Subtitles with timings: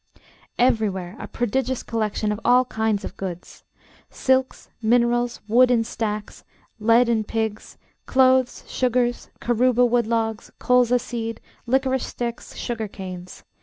[0.57, 3.63] Everywhere a prodigious collection of all kinds of goods:
[4.09, 6.43] silks, minerals, wood in stacks,
[6.79, 7.77] lead in pigs,
[8.07, 13.43] cloths, sugars, caruba wood logs, colza seed, liquorice sticks, sugar canes.